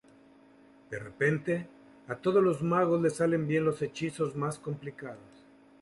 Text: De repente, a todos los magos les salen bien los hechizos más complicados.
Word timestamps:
De 0.89 0.97
repente, 0.97 1.67
a 2.07 2.15
todos 2.15 2.41
los 2.43 2.63
magos 2.63 2.99
les 3.03 3.17
salen 3.17 3.47
bien 3.47 3.63
los 3.65 3.83
hechizos 3.83 4.35
más 4.35 4.57
complicados. 4.57 5.45